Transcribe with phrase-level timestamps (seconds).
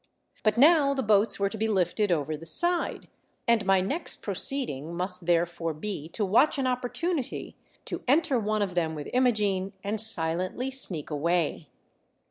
[0.41, 3.07] But now the boats were to be lifted over the side,
[3.47, 8.63] and my next proceeding must there fore be to watch an opportunity to enter one
[8.63, 11.67] of them with Imogene and silently sneak av/ay.